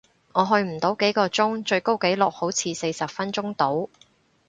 [0.33, 3.91] 我去唔到幾個鐘，最高紀錄好似四十分鐘度